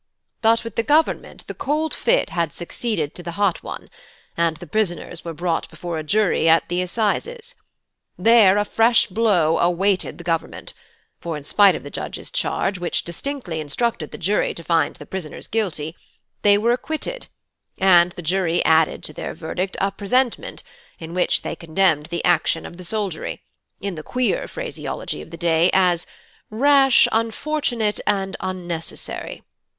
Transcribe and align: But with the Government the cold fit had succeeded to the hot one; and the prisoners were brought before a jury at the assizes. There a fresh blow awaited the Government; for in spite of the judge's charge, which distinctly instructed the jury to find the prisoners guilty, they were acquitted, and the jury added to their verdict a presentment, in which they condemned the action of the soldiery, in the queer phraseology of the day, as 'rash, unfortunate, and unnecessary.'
But 0.41 0.63
with 0.63 0.77
the 0.77 0.81
Government 0.81 1.45
the 1.45 1.53
cold 1.53 1.93
fit 1.93 2.31
had 2.31 2.51
succeeded 2.51 3.13
to 3.13 3.21
the 3.21 3.33
hot 3.33 3.61
one; 3.61 3.87
and 4.35 4.57
the 4.57 4.65
prisoners 4.65 5.23
were 5.23 5.35
brought 5.35 5.69
before 5.69 5.99
a 5.99 6.03
jury 6.03 6.49
at 6.49 6.69
the 6.69 6.81
assizes. 6.81 7.53
There 8.17 8.57
a 8.57 8.65
fresh 8.65 9.05
blow 9.05 9.59
awaited 9.59 10.17
the 10.17 10.23
Government; 10.23 10.73
for 11.19 11.37
in 11.37 11.43
spite 11.43 11.75
of 11.75 11.83
the 11.83 11.91
judge's 11.91 12.31
charge, 12.31 12.79
which 12.79 13.03
distinctly 13.03 13.59
instructed 13.59 14.09
the 14.09 14.17
jury 14.17 14.55
to 14.55 14.63
find 14.63 14.95
the 14.95 15.05
prisoners 15.05 15.45
guilty, 15.45 15.95
they 16.41 16.57
were 16.57 16.71
acquitted, 16.71 17.27
and 17.77 18.11
the 18.13 18.23
jury 18.23 18.65
added 18.65 19.03
to 19.03 19.13
their 19.13 19.35
verdict 19.35 19.77
a 19.79 19.91
presentment, 19.91 20.63
in 20.97 21.13
which 21.13 21.43
they 21.43 21.55
condemned 21.55 22.07
the 22.07 22.25
action 22.25 22.65
of 22.65 22.77
the 22.77 22.83
soldiery, 22.83 23.43
in 23.79 23.93
the 23.93 24.01
queer 24.01 24.47
phraseology 24.47 25.21
of 25.21 25.29
the 25.29 25.37
day, 25.37 25.69
as 25.73 26.07
'rash, 26.49 27.07
unfortunate, 27.11 27.99
and 28.07 28.35
unnecessary.' 28.39 29.43